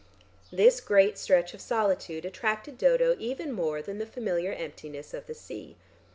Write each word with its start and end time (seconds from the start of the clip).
This 0.51 0.81
great 0.81 1.19
stretch 1.19 1.53
of 1.53 1.61
solitude 1.61 2.25
attracted 2.25 2.75
Dodo 2.79 3.09
more 3.13 3.17
even 3.21 3.85
than 3.85 3.99
the 3.99 4.07
familiar 4.11 4.51
emptiness 4.51 5.13
of 5.13 5.27
the 5.27 5.35
sea. 5.35 5.77